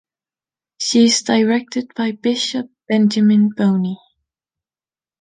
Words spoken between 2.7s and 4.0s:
Benjamin Boni.